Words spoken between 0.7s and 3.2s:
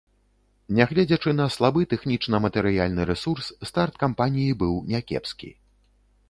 Нягледзячы на слабы тэхнічна-матэрыяльны